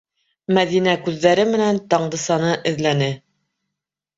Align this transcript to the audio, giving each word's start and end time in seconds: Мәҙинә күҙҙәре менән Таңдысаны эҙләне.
Мәҙинә 0.57 0.95
күҙҙәре 1.09 1.45
менән 1.51 1.81
Таңдысаны 1.93 2.51
эҙләне. 2.73 3.11